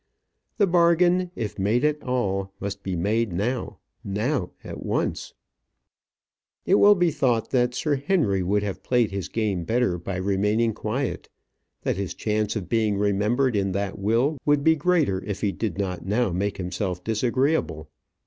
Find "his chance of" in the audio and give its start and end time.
11.97-12.67